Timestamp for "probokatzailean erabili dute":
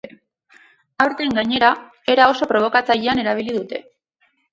2.53-3.83